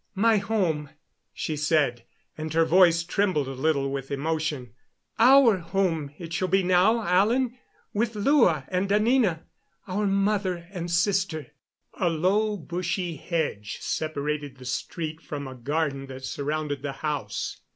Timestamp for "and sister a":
10.71-12.09